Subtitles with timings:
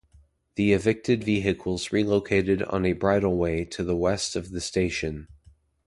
[0.55, 5.27] The evicted vehicles relocated on a bridleway to the west of the station.